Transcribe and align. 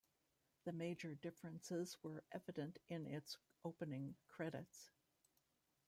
The 0.63 0.71
major 0.71 1.13
differences 1.13 1.95
were 2.01 2.23
evident 2.31 2.79
in 2.87 3.05
its 3.05 3.37
opening 3.63 4.15
credits. 4.29 4.89